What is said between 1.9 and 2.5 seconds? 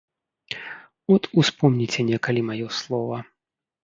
некалі